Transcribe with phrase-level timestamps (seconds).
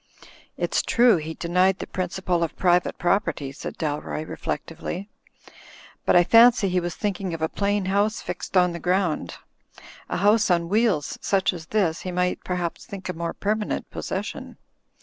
[0.57, 5.09] "It's true he denied the Principle of Private Prop erty," said Dalroy, reflectively,
[6.07, 9.35] "but I fancy he was thinking of a plain house fixed on the ground.
[10.09, 14.57] A house on wheels, such as this, he might perhaps think a more permanent possession.